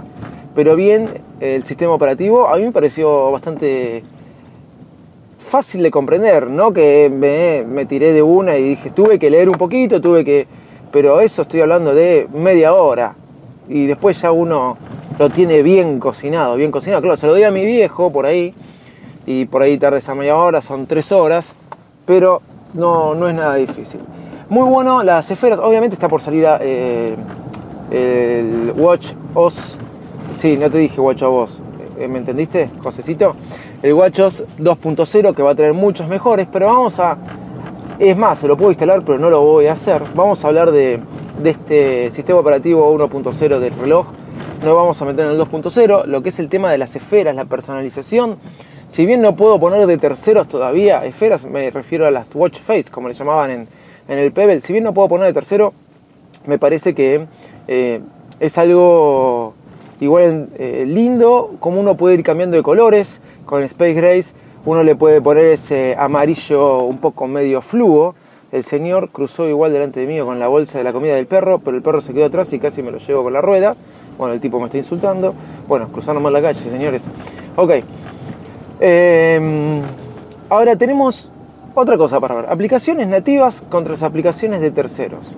Pero 0.54 0.76
bien, 0.76 1.10
el 1.40 1.64
sistema 1.64 1.94
operativo 1.94 2.48
a 2.50 2.58
mí 2.58 2.66
me 2.66 2.72
pareció 2.72 3.32
bastante 3.32 4.04
fácil 5.40 5.82
de 5.82 5.92
comprender, 5.92 6.52
no 6.52 6.72
que 6.72 7.10
me 7.10 7.86
tiré 7.86 8.14
de 8.14 8.22
una 8.22 8.58
y 8.58 8.64
dije, 8.70 8.90
tuve 8.92 9.18
que 9.18 9.30
leer 9.30 9.50
un 9.50 9.56
poquito, 9.56 10.02
tuve 10.02 10.24
que... 10.24 10.46
Pero 10.92 11.22
eso 11.22 11.44
estoy 11.44 11.62
hablando 11.62 11.94
de 11.94 12.28
media 12.34 12.74
hora. 12.74 13.16
Y 13.70 13.86
después 13.86 14.22
ya 14.22 14.32
uno 14.32 14.78
lo 15.18 15.30
tiene 15.30 15.62
bien 15.62 16.00
cocinado, 16.00 16.56
bien 16.56 16.72
cocinado. 16.72 17.02
Claro, 17.02 17.18
se 17.18 17.28
lo 17.28 17.34
doy 17.34 17.44
a 17.44 17.52
mi 17.52 17.66
viejo 17.66 18.12
por 18.12 18.26
ahí 18.26 18.54
y 19.26 19.46
por 19.46 19.62
ahí 19.62 19.78
tarde 19.78 20.00
esa 20.00 20.16
media 20.16 20.36
hora, 20.36 20.62
son 20.62 20.88
tres 20.88 21.12
horas, 21.12 21.54
pero 22.06 22.42
no, 22.74 23.16
no 23.16 23.30
es 23.30 23.36
nada 23.36 23.56
difícil. 23.56 24.02
Muy 24.50 24.68
bueno, 24.68 25.04
las 25.04 25.30
esferas, 25.32 25.60
obviamente 25.60 25.94
está 25.94 26.10
por 26.10 26.22
salir 26.22 26.46
eh, 26.60 27.16
el 27.92 28.74
Watch 28.76 29.14
OS, 29.34 29.78
sí, 30.34 30.58
no 30.58 30.70
te 30.70 30.78
dije 30.80 31.00
Watch 31.00 31.24
OS, 31.24 31.62
eh, 31.98 32.08
¿me 32.08 32.20
entendiste, 32.20 32.70
Josecito? 32.84 33.36
El 33.82 33.94
Watch 33.94 34.20
OS 34.20 34.44
2.0 34.60 35.36
que 35.36 35.44
va 35.44 35.52
a 35.52 35.56
tener 35.56 35.74
muchos 35.74 36.08
mejores, 36.08 36.48
pero 36.52 36.66
vamos 36.66 37.00
a, 37.00 37.18
es 38.10 38.18
más, 38.18 38.40
se 38.40 38.48
lo 38.48 38.58
puedo 38.58 38.72
instalar, 38.72 39.04
pero 39.06 39.20
no 39.20 39.30
lo 39.30 39.42
voy 39.42 39.68
a 39.68 39.74
hacer. 39.74 40.02
Vamos 40.16 40.44
a 40.44 40.48
hablar 40.48 40.72
de, 40.72 41.00
este 41.44 42.12
sistema 42.12 42.40
operativo 42.40 42.94
1.0 42.98 43.60
del 43.60 43.74
reloj. 43.76 44.08
No 44.64 44.76
vamos 44.76 45.02
a 45.02 45.06
meter 45.06 45.26
en 45.26 45.32
el 45.32 45.40
2.0, 45.40 46.06
lo 46.06 46.24
que 46.24 46.30
es 46.30 46.40
el 46.40 46.50
tema 46.50 46.72
de 46.72 46.78
las 46.78 46.96
esferas, 46.96 47.36
la 47.36 47.46
personalización 47.46 48.38
si 48.92 49.06
bien 49.06 49.22
no 49.22 49.38
puedo 49.38 49.58
poner 49.58 49.88
de 49.88 49.98
terceros 49.98 50.50
todavía 50.50 51.06
esferas, 51.06 51.46
me 51.46 51.72
refiero 51.72 52.06
a 52.06 52.12
las 52.12 52.36
watch 52.36 52.60
face, 52.60 52.92
como 52.92 53.08
le 53.08 53.14
llamaban 53.14 53.50
en, 53.50 53.68
el 54.10 54.34
Pebble, 54.34 54.60
si 54.60 54.74
bien 54.74 54.84
no 54.84 54.94
puedo 54.94 55.08
poner 55.08 55.28
de 55.28 55.34
tercero, 55.34 55.74
me 56.46 56.60
parece 56.60 56.94
que 56.94 57.26
eh, 57.70 58.02
es 58.42 58.58
algo 58.58 59.54
igual 60.02 60.50
eh, 60.58 60.84
lindo, 60.86 61.56
como 61.62 61.80
uno 61.80 61.96
puede 61.96 62.16
ir 62.16 62.24
cambiando 62.24 62.58
de 62.58 62.64
colores, 62.64 63.22
con 63.46 63.64
Space 63.64 63.94
Grace 63.94 64.34
uno 64.66 64.84
le 64.84 64.96
puede 64.96 65.22
poner 65.22 65.46
ese 65.46 65.96
amarillo 65.98 66.84
un 66.84 67.00
poco 67.00 67.28
medio 67.28 67.62
fluo. 67.62 68.16
El 68.52 68.64
señor 68.64 69.10
cruzó 69.10 69.48
igual 69.48 69.72
delante 69.72 70.02
de 70.02 70.08
mí 70.08 70.20
con 70.20 70.40
la 70.40 70.48
bolsa 70.48 70.78
de 70.78 70.84
la 70.84 70.92
comida 70.92 71.16
del 71.16 71.28
perro, 71.28 71.60
pero 71.60 71.78
el 71.78 71.84
perro 71.84 72.02
se 72.02 72.14
quedó 72.14 72.26
atrás 72.26 72.52
y 72.54 72.60
casi 72.60 72.84
me 72.84 72.92
lo 72.92 72.98
llevo 72.98 73.24
con 73.24 73.34
la 73.34 73.42
rueda. 73.42 73.76
Bueno, 74.18 74.34
el 74.34 74.42
tipo 74.42 74.60
me 74.60 74.66
está 74.66 74.78
insultando. 74.78 75.34
Bueno, 75.68 75.88
cruzaron 75.88 76.22
mal 76.22 76.34
la 76.34 76.42
calle, 76.42 76.70
señores. 76.70 77.08
Ok, 77.56 77.72
Em, 78.84 79.84
ahora 80.50 80.76
tenemos 80.76 81.32
otra 81.76 81.98
cosa 82.00 82.20
para 82.20 82.34
ver. 82.34 82.46
Aplicaciones 82.50 83.08
nativas 83.08 83.62
contra 83.70 83.92
las 83.94 84.02
aplicaciones 84.02 84.60
de 84.60 84.72
terceros. 84.72 85.36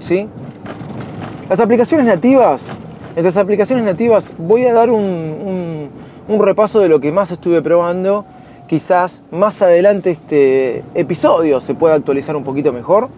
¿Sí? 0.00 0.28
Las 1.48 1.60
aplicaciones 1.60 2.06
nativas, 2.06 2.70
entre 3.10 3.22
las 3.22 3.36
aplicaciones 3.36 3.84
nativas 3.84 4.32
voy 4.36 4.64
a 4.64 4.72
dar 4.72 4.90
un, 4.90 5.90
repaso 6.40 6.80
de 6.80 6.88
lo 6.88 7.00
que 7.00 7.12
más 7.12 7.30
estuve 7.30 7.62
probando. 7.62 8.24
Quizás 8.68 9.22
más 9.30 9.62
adelante 9.62 10.10
este 10.10 10.82
episodio 10.94 11.60
se 11.60 11.74
pueda 11.74 11.94
actualizar 11.94 12.34
un 12.36 12.44
poquito 12.44 12.72
mejor. 12.72 13.08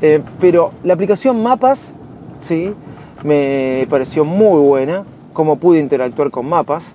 Eh, 0.00 0.20
pero 0.40 0.72
la 0.84 0.94
aplicación 0.94 1.42
Mapas, 1.42 1.94
¿sí? 2.40 2.72
Me 3.22 3.86
pareció 3.90 4.24
muy 4.24 4.60
buena. 4.60 5.04
Cómo 5.32 5.56
pude 5.56 5.78
interactuar 5.78 6.30
con 6.30 6.48
mapas 6.48 6.94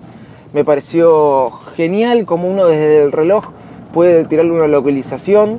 me 0.54 0.64
pareció 0.64 1.46
genial 1.74 2.24
como 2.24 2.48
uno 2.48 2.66
desde 2.66 3.02
el 3.02 3.10
reloj 3.10 3.46
puede 3.92 4.24
tirarle 4.24 4.52
una 4.52 4.68
localización 4.68 5.58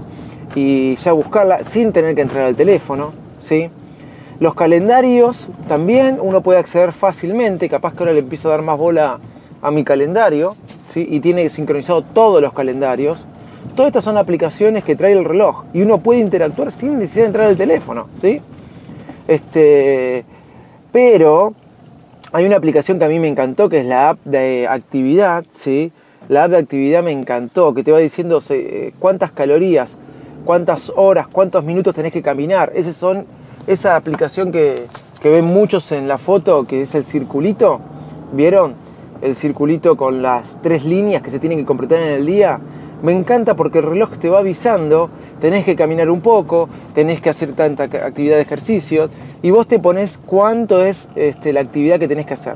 y 0.56 0.96
ya 0.96 1.12
buscarla 1.12 1.66
sin 1.66 1.92
tener 1.92 2.16
que 2.16 2.22
entrar 2.22 2.46
al 2.46 2.56
teléfono, 2.56 3.12
¿sí? 3.42 3.70
Los 4.40 4.56
calendarios 4.56 5.50
también 5.68 6.18
uno 6.22 6.40
puede 6.40 6.60
acceder 6.60 6.94
fácilmente, 6.94 7.68
capaz 7.68 7.92
que 7.92 8.00
ahora 8.04 8.14
le 8.14 8.20
empiezo 8.20 8.48
a 8.48 8.52
dar 8.52 8.62
más 8.62 8.78
bola 8.78 9.20
a 9.66 9.72
mi 9.72 9.84
calendario, 9.84 10.56
¿sí? 10.88 11.08
Y 11.10 11.20
tiene 11.22 11.50
sincronizado 11.50 12.04
todos 12.04 12.40
los 12.40 12.54
calendarios. 12.54 13.26
Todas 13.76 13.90
estas 13.90 14.04
son 14.04 14.16
aplicaciones 14.16 14.84
que 14.84 14.96
trae 14.96 15.14
el 15.14 15.26
reloj 15.26 15.64
y 15.74 15.82
uno 15.82 15.98
puede 15.98 16.20
interactuar 16.20 16.72
sin 16.72 17.00
necesidad 17.00 17.24
de 17.24 17.28
entrar 17.28 17.48
al 17.48 17.58
teléfono, 17.58 18.08
¿sí? 18.16 18.42
Este, 19.28 20.24
pero 20.92 21.56
hay 22.32 22.46
una 22.46 22.58
aplicación 22.58 23.00
que 23.00 23.06
a 23.06 23.10
mí 23.10 23.20
me 23.20 23.28
encantó, 23.28 23.68
que 23.68 23.80
es 23.80 23.86
la 23.88 24.10
app 24.10 24.20
de 24.24 24.68
actividad, 24.70 25.44
¿sí? 25.52 25.92
La 26.30 26.44
app 26.44 26.52
de 26.52 26.58
actividad 26.58 27.02
me 27.02 27.12
encantó, 27.12 27.74
que 27.74 27.84
te 27.84 27.92
va 27.92 27.98
diciendo 27.98 28.40
eh, 28.50 28.94
cuántas 29.00 29.32
calorías, 29.32 29.98
cuántas 30.46 30.94
horas, 30.96 31.28
cuántos 31.28 31.64
minutos 31.64 31.96
tenés 31.96 32.14
que 32.14 32.22
caminar. 32.22 32.72
Esas 32.76 32.96
son, 32.96 33.26
esa 33.66 33.96
aplicación 33.96 34.52
que, 34.52 34.86
que 35.24 35.30
ven 35.32 35.46
muchos 35.46 35.92
en 35.92 36.08
la 36.08 36.20
foto, 36.20 36.68
que 36.68 36.84
es 36.84 36.94
el 36.94 37.04
circulito, 37.04 37.82
¿vieron? 38.32 38.85
El 39.22 39.36
circulito 39.36 39.96
con 39.96 40.22
las 40.22 40.62
tres 40.62 40.86
líneas 40.86 41.22
que 41.22 41.32
se 41.32 41.40
tienen 41.40 41.60
que 41.60 41.66
completar 41.66 42.00
en 42.00 42.14
el 42.14 42.26
día. 42.26 42.60
Me 43.02 43.12
encanta 43.12 43.56
porque 43.56 43.80
el 43.80 43.86
reloj 43.86 44.18
te 44.18 44.30
va 44.30 44.40
avisando, 44.40 45.10
tenés 45.40 45.66
que 45.66 45.76
caminar 45.76 46.10
un 46.10 46.22
poco, 46.22 46.70
tenés 46.94 47.22
que 47.22 47.30
hacer 47.30 47.54
tanta 47.54 47.84
actividad 47.84 48.36
de 48.38 48.42
ejercicio 48.42 49.10
y 49.42 49.52
vos 49.52 49.68
te 49.68 49.80
pones 49.80 50.18
cuánto 50.18 50.84
es 50.84 51.10
este, 51.16 51.54
la 51.54 51.62
actividad 51.62 52.00
que 52.00 52.08
tenés 52.08 52.26
que 52.26 52.34
hacer. 52.34 52.56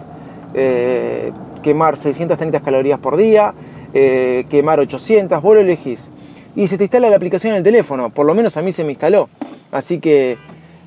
Eh, 0.53 1.31
quemar 1.61 1.97
630 1.97 2.61
calorías 2.61 2.99
por 2.99 3.17
día, 3.17 3.53
eh, 3.93 4.45
quemar 4.49 4.79
800, 4.79 5.41
vos 5.41 5.55
lo 5.55 5.61
elegís. 5.61 6.09
Y 6.55 6.67
se 6.67 6.77
te 6.77 6.85
instala 6.85 7.09
la 7.09 7.15
aplicación 7.15 7.51
en 7.53 7.57
el 7.57 7.63
teléfono, 7.63 8.09
por 8.09 8.25
lo 8.25 8.33
menos 8.33 8.57
a 8.57 8.61
mí 8.61 8.71
se 8.71 8.83
me 8.83 8.91
instaló. 8.91 9.29
Así 9.71 9.99
que 9.99 10.37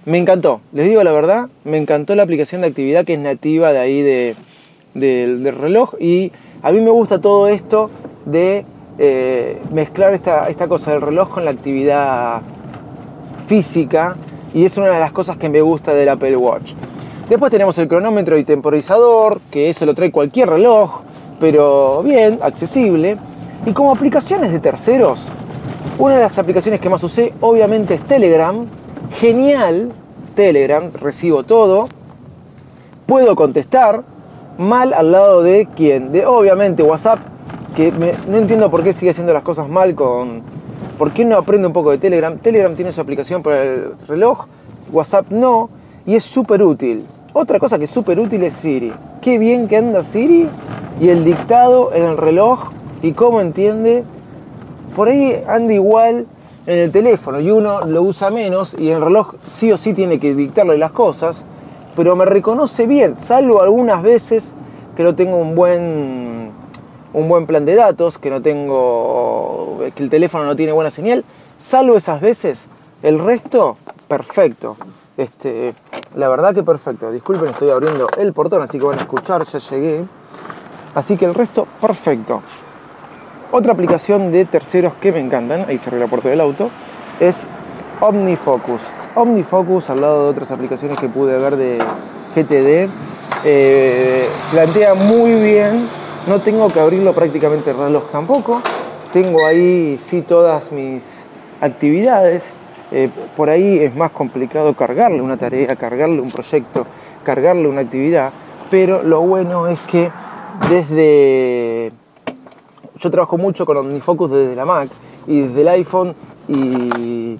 me 0.04 0.18
encantó, 0.18 0.60
les 0.72 0.86
digo 0.86 1.04
la 1.04 1.12
verdad, 1.12 1.48
me 1.64 1.78
encantó 1.78 2.14
la 2.14 2.24
aplicación 2.24 2.62
de 2.62 2.68
actividad 2.68 3.04
que 3.04 3.14
es 3.14 3.20
nativa 3.20 3.72
de 3.72 3.78
ahí 3.78 4.02
de, 4.02 4.34
del 4.94 5.54
reloj 5.56 5.94
y 5.99 6.32
a 6.62 6.72
mí 6.72 6.80
me 6.80 6.90
gusta 6.90 7.20
todo 7.20 7.49
esto 7.49 7.90
de 8.26 8.64
eh, 8.99 9.61
mezclar 9.72 10.14
esta, 10.14 10.49
esta 10.49 10.68
cosa 10.68 10.92
del 10.92 11.00
reloj 11.00 11.30
con 11.30 11.44
la 11.44 11.50
actividad 11.50 12.42
física 13.46 14.16
y 14.54 14.64
es 14.64 14.76
una 14.76 14.88
de 14.88 15.00
las 15.00 15.12
cosas 15.12 15.37
que 15.37 15.49
me 15.49 15.61
gusta 15.61 15.94
del 15.94 16.08
Apple 16.08 16.37
Watch. 16.37 16.72
Después 17.28 17.50
tenemos 17.50 17.78
el 17.78 17.88
cronómetro 17.88 18.37
y 18.37 18.44
temporizador, 18.44 19.40
que 19.50 19.70
eso 19.70 19.87
lo 19.87 19.94
trae 19.94 20.11
cualquier 20.11 20.50
reloj, 20.50 21.00
pero 21.40 22.02
bien, 22.02 22.38
accesible. 22.42 23.16
Y 23.64 23.72
como 23.72 23.92
aplicaciones 23.92 24.52
de 24.52 24.58
terceros, 24.58 25.28
una 25.99 26.16
de 26.16 26.20
las 26.20 26.38
aplicaciones 26.38 26.80
que 26.80 26.90
más 26.90 27.02
usé 27.02 27.32
obviamente 27.40 27.94
es 27.94 28.02
Telegram. 28.02 28.66
Genial, 29.18 29.92
Telegram, 30.34 30.90
recibo 30.92 31.44
todo. 31.44 31.88
Puedo 33.06 33.34
contestar 33.34 34.02
mal 34.59 34.92
al 34.92 35.12
lado 35.12 35.42
de 35.42 35.68
quién? 35.75 36.12
De 36.12 36.26
obviamente 36.26 36.82
WhatsApp, 36.82 37.18
que 37.75 37.92
no 38.28 38.38
entiendo 38.38 38.71
por 38.71 38.82
qué 38.82 38.92
sigue 38.92 39.11
haciendo 39.11 39.32
las 39.32 39.42
cosas 39.42 39.68
mal 39.68 39.94
con, 39.94 40.42
¿Por 41.02 41.11
qué 41.11 41.25
no 41.25 41.37
aprende 41.37 41.66
un 41.66 41.73
poco 41.73 41.90
de 41.90 41.99
Telegram? 41.99 42.38
Telegram 42.38 42.76
tiene 42.76 42.92
su 42.92 43.00
aplicación 43.00 43.42
para 43.42 43.64
el 43.64 43.92
reloj, 44.06 44.47
WhatsApp 44.92 45.26
no, 45.30 45.68
y 46.06 46.14
es 46.14 46.23
súper 46.23 46.62
útil. 46.62 47.04
Otra 47.32 47.59
cosa 47.59 47.76
que 47.76 47.87
es 47.87 47.90
súper 47.90 48.21
útil 48.21 48.44
es 48.44 48.54
Siri. 48.54 48.92
Qué 49.21 49.37
bien 49.38 49.66
que 49.66 49.78
anda 49.78 50.04
Siri 50.04 50.49
y 51.00 51.09
el 51.09 51.25
dictado 51.25 51.92
en 51.92 52.04
el 52.04 52.16
reloj 52.16 52.71
y 53.02 53.14
cómo 53.14 53.40
entiende. 53.40 54.04
Por 54.94 55.09
ahí 55.09 55.42
anda 55.49 55.73
igual 55.73 56.26
en 56.66 56.78
el 56.78 56.92
teléfono 56.92 57.40
y 57.40 57.50
uno 57.50 57.85
lo 57.87 58.02
usa 58.02 58.30
menos 58.30 58.76
y 58.78 58.90
el 58.90 59.02
reloj 59.02 59.35
sí 59.50 59.73
o 59.73 59.78
sí 59.78 59.94
tiene 59.94 60.21
que 60.21 60.37
dictarle 60.37 60.78
las 60.78 60.92
cosas, 60.92 61.44
pero 61.96 62.16
me 62.16 62.25
reconoce 62.25 62.87
bien, 62.87 63.18
salvo 63.18 63.62
algunas 63.62 64.02
veces 64.02 64.52
que 64.96 65.02
no 65.02 65.14
tengo 65.14 65.37
un 65.37 65.54
buen 65.54 66.52
un 67.12 67.28
buen 67.28 67.46
plan 67.46 67.64
de 67.64 67.75
datos, 67.75 68.18
que 68.18 68.30
no 68.30 68.40
tengo, 68.40 69.80
que 69.94 70.02
el 70.02 70.11
teléfono 70.11 70.44
no 70.44 70.56
tiene 70.56 70.72
buena 70.72 70.90
señal, 70.90 71.25
salvo 71.58 71.96
esas 71.96 72.20
veces, 72.20 72.66
el 73.02 73.18
resto, 73.18 73.76
perfecto. 74.08 74.76
Este, 75.16 75.75
la 76.16 76.28
verdad 76.28 76.54
que 76.54 76.62
perfecto. 76.62 77.12
Disculpen, 77.12 77.50
estoy 77.50 77.70
abriendo 77.70 78.06
el 78.18 78.32
portón, 78.32 78.62
así 78.62 78.78
que 78.78 78.87
van 78.87 78.99
a 78.99 79.02
escuchar, 79.02 79.44
ya 79.44 79.58
llegué. 79.58 80.04
Así 80.94 81.16
que 81.16 81.26
el 81.26 81.34
resto, 81.34 81.66
perfecto. 81.80 82.42
Otra 83.50 83.72
aplicación 83.72 84.32
de 84.32 84.46
terceros 84.46 84.94
que 84.94 85.12
me 85.12 85.20
encantan, 85.20 85.66
ahí 85.68 85.76
cerré 85.76 85.98
la 85.98 86.07
puerta 86.07 86.31
del 86.31 86.40
auto, 86.40 86.70
es 87.20 87.46
OmniFocus. 88.02 88.82
OmniFocus, 89.14 89.90
al 89.90 90.00
lado 90.00 90.24
de 90.24 90.30
otras 90.30 90.50
aplicaciones 90.50 90.98
que 90.98 91.08
pude 91.08 91.38
ver 91.38 91.56
de 91.56 91.78
GTD, 92.34 92.90
eh, 93.44 94.28
plantea 94.50 94.94
muy 94.94 95.34
bien 95.34 95.88
no 96.26 96.40
tengo 96.40 96.68
que 96.68 96.78
abrirlo 96.78 97.12
prácticamente 97.14 97.70
el 97.70 97.78
reloj 97.78 98.04
tampoco. 98.10 98.60
Tengo 99.12 99.44
ahí 99.44 99.98
sí 100.00 100.22
todas 100.22 100.70
mis 100.70 101.24
actividades. 101.60 102.48
Eh, 102.92 103.08
por 103.36 103.48
ahí 103.48 103.78
es 103.78 103.94
más 103.96 104.12
complicado 104.12 104.74
cargarle 104.74 105.20
una 105.20 105.36
tarea, 105.36 105.74
cargarle 105.74 106.20
un 106.20 106.30
proyecto, 106.30 106.86
cargarle 107.24 107.66
una 107.66 107.80
actividad. 107.80 108.32
Pero 108.70 109.02
lo 109.02 109.20
bueno 109.22 109.66
es 109.66 109.80
que 109.80 110.10
desde... 110.68 111.92
Yo 112.98 113.10
trabajo 113.10 113.36
mucho 113.36 113.66
con 113.66 113.76
OmniFocus 113.76 114.30
desde 114.30 114.54
la 114.54 114.64
Mac 114.64 114.88
y 115.26 115.40
desde 115.40 115.60
el 115.62 115.68
iPhone 115.68 116.14
y 116.46 117.36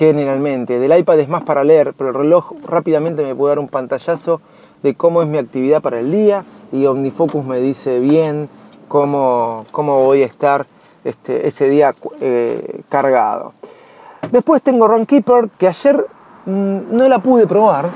generalmente. 0.00 0.78
Del 0.78 0.98
iPad 0.98 1.20
es 1.20 1.28
más 1.28 1.42
para 1.42 1.62
leer, 1.62 1.92
pero 1.92 2.08
el 2.08 2.16
reloj 2.16 2.52
rápidamente 2.66 3.22
me 3.22 3.34
puede 3.34 3.50
dar 3.50 3.58
un 3.58 3.68
pantallazo 3.68 4.40
de 4.82 4.94
cómo 4.94 5.20
es 5.20 5.28
mi 5.28 5.36
actividad 5.36 5.82
para 5.82 6.00
el 6.00 6.10
día 6.10 6.42
y 6.72 6.86
OmniFocus 6.86 7.44
me 7.44 7.58
dice 7.60 8.00
bien 8.00 8.48
cómo, 8.88 9.66
cómo 9.72 10.02
voy 10.02 10.22
a 10.22 10.24
estar 10.24 10.64
este, 11.04 11.46
ese 11.46 11.68
día 11.68 11.94
eh, 12.18 12.80
cargado. 12.88 13.52
Después 14.32 14.62
tengo 14.62 14.88
Runkeeper, 14.88 15.50
que 15.58 15.68
ayer 15.68 16.06
mm, 16.46 16.78
no 16.96 17.06
la 17.06 17.18
pude 17.18 17.46
probar. 17.46 17.90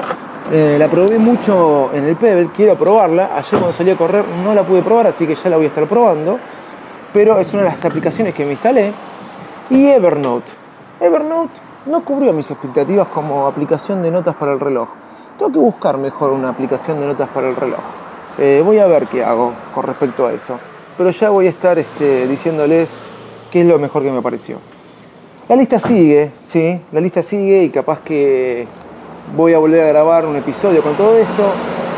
Eh, 0.52 0.76
la 0.78 0.88
probé 0.88 1.18
mucho 1.18 1.88
en 1.94 2.04
el 2.04 2.16
Pebble, 2.16 2.50
quiero 2.54 2.76
probarla. 2.76 3.34
Ayer 3.34 3.52
cuando 3.52 3.72
salí 3.72 3.92
a 3.92 3.96
correr 3.96 4.26
no 4.44 4.54
la 4.54 4.62
pude 4.62 4.82
probar, 4.82 5.06
así 5.06 5.26
que 5.26 5.36
ya 5.36 5.48
la 5.48 5.56
voy 5.56 5.64
a 5.64 5.68
estar 5.68 5.88
probando. 5.88 6.38
Pero 7.14 7.38
es 7.38 7.50
una 7.54 7.62
de 7.62 7.70
las 7.70 7.82
aplicaciones 7.82 8.34
que 8.34 8.44
me 8.44 8.50
instalé. 8.50 8.92
Y 9.70 9.86
Evernote. 9.86 10.50
Evernote 11.00 11.63
no 11.86 12.04
cubrió 12.04 12.32
mis 12.32 12.50
expectativas 12.50 13.08
como 13.08 13.46
aplicación 13.46 14.02
de 14.02 14.10
notas 14.10 14.34
para 14.36 14.52
el 14.52 14.60
reloj. 14.60 14.88
Tengo 15.38 15.52
que 15.52 15.58
buscar 15.58 15.98
mejor 15.98 16.30
una 16.30 16.48
aplicación 16.48 17.00
de 17.00 17.06
notas 17.06 17.28
para 17.28 17.48
el 17.48 17.56
reloj. 17.56 17.80
Eh, 18.38 18.62
voy 18.64 18.78
a 18.78 18.86
ver 18.86 19.06
qué 19.06 19.22
hago 19.22 19.52
con 19.74 19.84
respecto 19.84 20.26
a 20.26 20.32
eso. 20.32 20.58
Pero 20.96 21.10
ya 21.10 21.30
voy 21.30 21.46
a 21.46 21.50
estar 21.50 21.78
este, 21.78 22.26
diciéndoles 22.26 22.88
qué 23.50 23.60
es 23.62 23.66
lo 23.66 23.78
mejor 23.78 24.02
que 24.02 24.12
me 24.12 24.22
pareció. 24.22 24.58
La 25.48 25.56
lista 25.56 25.78
sigue, 25.78 26.32
sí, 26.42 26.80
la 26.92 27.00
lista 27.00 27.22
sigue 27.22 27.64
y 27.64 27.70
capaz 27.70 28.00
que 28.00 28.66
voy 29.36 29.52
a 29.52 29.58
volver 29.58 29.82
a 29.82 29.88
grabar 29.88 30.24
un 30.24 30.36
episodio 30.36 30.80
con 30.80 30.94
todo 30.94 31.16
esto. 31.18 31.42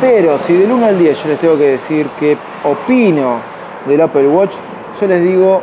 Pero 0.00 0.36
si 0.38 0.54
del 0.54 0.72
1 0.72 0.86
al 0.86 0.98
10 0.98 1.22
yo 1.22 1.28
les 1.28 1.38
tengo 1.38 1.56
que 1.56 1.70
decir 1.70 2.06
qué 2.18 2.36
opino 2.64 3.38
del 3.86 4.00
Apple 4.00 4.28
Watch, 4.28 4.52
yo 5.00 5.06
les 5.06 5.22
digo 5.22 5.60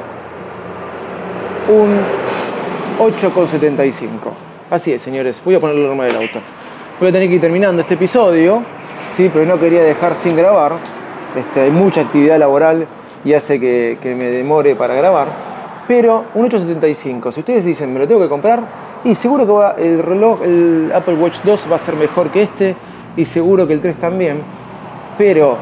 8,75. 3.03 4.31
Así 4.69 4.93
es, 4.93 5.01
señores. 5.01 5.41
Voy 5.43 5.55
a 5.55 5.59
poner 5.59 5.75
la 5.75 5.87
norma 5.87 6.05
del 6.05 6.15
auto. 6.15 6.39
Voy 6.99 7.09
a 7.09 7.11
tener 7.11 7.27
que 7.27 7.35
ir 7.35 7.41
terminando 7.41 7.81
este 7.81 7.95
episodio 7.95 8.61
¿sí? 9.17 9.29
pero 9.33 9.45
no 9.45 9.59
quería 9.59 9.83
dejar 9.83 10.15
sin 10.15 10.37
grabar. 10.37 10.73
Este, 11.37 11.61
hay 11.61 11.71
mucha 11.71 12.01
actividad 12.01 12.39
laboral 12.39 12.85
y 13.25 13.33
hace 13.33 13.59
que, 13.59 14.15
me 14.17 14.25
demore 14.25 14.75
para 14.75 14.95
grabar. 14.95 15.27
Pero 15.85 16.25
un 16.33 16.45
875, 16.45 17.33
si 17.33 17.39
ustedes 17.41 17.65
dicen 17.65 17.91
me 17.91 17.99
lo 17.99 18.07
tengo 18.07 18.21
que 18.21 18.29
comprar, 18.29 18.61
y 19.03 19.15
seguro 19.15 19.45
que 19.45 19.51
va, 19.51 19.75
el 19.77 20.01
reloj, 20.01 20.41
el 20.43 20.91
Apple 20.95 21.15
Watch 21.15 21.41
2 21.43 21.67
va 21.69 21.75
a 21.75 21.79
ser 21.79 21.95
mejor 21.95 22.29
que 22.29 22.43
este, 22.43 22.75
y 23.17 23.25
seguro 23.25 23.67
que 23.67 23.73
el 23.73 23.81
3 23.81 23.97
también. 23.97 24.41
Pero 25.17 25.57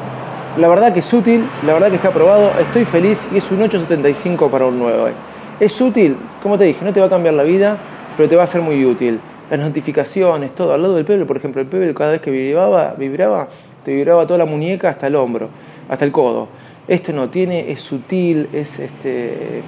la 0.58 0.68
verdad 0.68 0.94
que 0.94 1.00
es 1.00 1.12
útil, 1.12 1.44
la 1.66 1.74
verdad 1.74 1.90
que 1.90 1.96
está 1.96 2.10
aprobado, 2.10 2.52
estoy 2.60 2.86
feliz 2.86 3.26
y 3.34 3.38
es 3.38 3.50
un 3.50 3.64
875 3.64 4.50
para 4.52 4.68
un 4.68 4.78
9. 4.78 5.31
Es 5.62 5.80
útil, 5.80 6.18
como 6.42 6.58
te 6.58 6.64
dije, 6.64 6.84
no 6.84 6.92
te 6.92 7.00
va 7.00 7.06
a 7.06 7.10
cambiar 7.10 7.36
la 7.36 7.44
vida, 7.44 7.78
pero 8.18 8.28
te 8.28 8.36
va 8.36 8.44
a 8.44 8.48
ser 8.48 8.62
muy 8.62 8.84
útil 8.84 9.20
las 9.52 9.60
notificaciones, 9.60 10.56
todo. 10.56 10.74
Al 10.74 10.82
lado 10.82 10.96
del 10.96 11.06
Pebble, 11.06 11.26
por 11.26 11.38
ejemplo, 11.38 11.62
el 11.62 11.68
Pebble 11.68 11.94
cada 11.94 12.14
vez 12.14 12.22
que 12.22 12.32
vibraba, 12.32 12.96
vibraba, 12.98 13.48
te 13.86 13.94
vibraba 13.94 14.26
toda 14.26 14.40
la 14.40 14.46
muñeca 14.46 14.90
hasta 14.90 15.06
el 15.06 15.16
hombro, 15.16 15.50
hasta 15.88 16.04
el 16.04 16.12
codo. 16.12 16.48
Esto 16.88 17.14
no 17.14 17.30
tiene, 17.30 17.72
es 17.72 17.80
sutil, 17.80 18.50
es 18.52 18.80
este. 18.80 19.62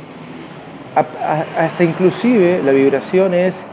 hasta 0.96 1.84
inclusive 1.84 2.62
la 2.66 2.72
vibración 2.72 3.36
es 3.36 3.64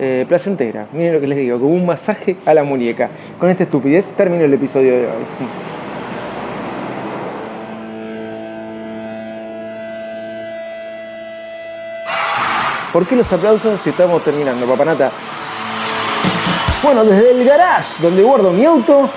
eh, 0.00 0.24
placentera. 0.26 0.88
Miren 0.92 1.14
lo 1.14 1.20
que 1.20 1.28
les 1.28 1.38
digo, 1.38 1.60
como 1.60 1.74
un 1.74 1.86
masaje 1.86 2.36
a 2.44 2.54
la 2.54 2.64
muñeca. 2.64 3.08
Con 3.38 3.50
esta 3.50 3.62
estupidez 3.62 4.06
termino 4.16 4.42
el 4.42 4.52
episodio 4.52 4.94
de 4.94 5.06
hoy. 5.06 5.77
¿Por 12.92 13.06
qué 13.06 13.16
los 13.16 13.30
aplausos 13.32 13.80
si 13.82 13.90
estamos 13.90 14.22
terminando, 14.24 14.66
papanata? 14.66 15.10
Bueno, 16.82 17.04
desde 17.04 17.32
el 17.32 17.44
garage 17.44 18.02
donde 18.02 18.22
guardo 18.22 18.50
mi 18.50 18.64
auto, 18.64 19.10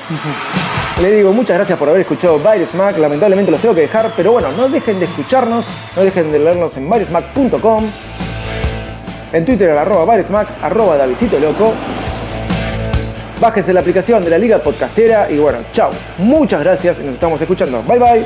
le 1.02 1.12
digo 1.12 1.32
muchas 1.32 1.58
gracias 1.58 1.78
por 1.80 1.88
haber 1.88 2.02
escuchado 2.02 2.40
Bailes 2.40 2.74
Mac. 2.76 2.98
Lamentablemente 2.98 3.52
los 3.52 3.62
tengo 3.62 3.76
que 3.76 3.82
dejar, 3.82 4.12
pero 4.18 4.34
bueno, 4.34 4.52
no 4.58 4.68
dejen 4.68 5.00
de 5.00 5.06
escucharnos, 5.06 5.66
no 5.96 6.04
dejen 6.04 6.32
de 6.32 6.40
leernos 6.40 6.76
en 6.78 6.90
bairesmac.com, 6.90 7.86
en 9.32 9.46
Twitter 9.46 9.70
al 9.70 9.78
arroba 9.78 10.06
bairesmac, 10.06 10.48
arroba 10.62 10.98
Davidito 10.98 11.40
Loco. 11.40 11.74
Bájense 13.40 13.74
la 13.74 13.80
aplicación 13.80 14.24
de 14.24 14.30
la 14.30 14.38
Liga 14.38 14.60
Podcastera 14.60 15.32
y 15.32 15.38
bueno, 15.38 15.60
chao. 15.74 15.92
Muchas 16.18 16.62
gracias 16.62 17.00
y 17.00 17.04
nos 17.04 17.14
estamos 17.14 17.42
escuchando. 17.42 17.82
Bye 17.88 18.00
bye. 18.00 18.26